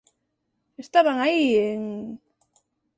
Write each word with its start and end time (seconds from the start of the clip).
Estaban 0.83 1.17
aí 1.19 1.41
en... 1.71 1.81